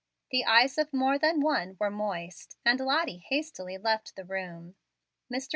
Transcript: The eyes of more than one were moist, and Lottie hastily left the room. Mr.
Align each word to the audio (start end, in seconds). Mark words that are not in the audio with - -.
The 0.31 0.45
eyes 0.45 0.79
of 0.79 0.91
more 0.91 1.19
than 1.19 1.41
one 1.41 1.77
were 1.79 1.91
moist, 1.91 2.57
and 2.65 2.79
Lottie 2.79 3.19
hastily 3.27 3.77
left 3.77 4.15
the 4.15 4.25
room. 4.25 4.73
Mr. 5.31 5.49